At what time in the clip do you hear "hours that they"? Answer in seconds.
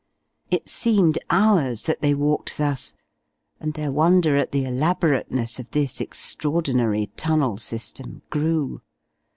1.29-2.15